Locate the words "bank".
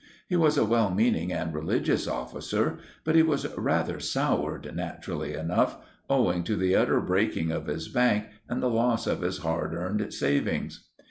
7.87-8.25